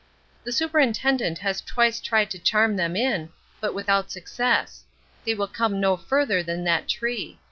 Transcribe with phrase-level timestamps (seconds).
[0.45, 4.83] The superintendent has twice tried to charm them in, but without success
[5.27, 7.37] they will come no further than that tree.